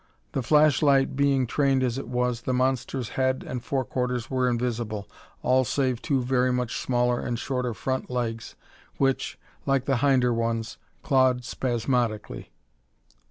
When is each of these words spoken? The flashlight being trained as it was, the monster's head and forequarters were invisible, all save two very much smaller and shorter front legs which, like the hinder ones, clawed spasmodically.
The 0.31 0.41
flashlight 0.41 1.15
being 1.15 1.45
trained 1.45 1.83
as 1.83 1.99
it 1.99 2.07
was, 2.07 2.41
the 2.41 2.55
monster's 2.55 3.09
head 3.09 3.43
and 3.47 3.63
forequarters 3.63 4.31
were 4.31 4.49
invisible, 4.49 5.07
all 5.43 5.63
save 5.63 6.01
two 6.01 6.23
very 6.23 6.51
much 6.51 6.75
smaller 6.79 7.19
and 7.19 7.37
shorter 7.37 7.75
front 7.75 8.09
legs 8.09 8.55
which, 8.97 9.37
like 9.67 9.85
the 9.85 9.97
hinder 9.97 10.33
ones, 10.33 10.79
clawed 11.03 11.45
spasmodically. 11.45 12.51